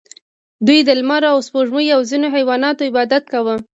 [0.65, 3.55] دوی د لمر او سپوږمۍ او ځینو حیواناتو عبادت کاوه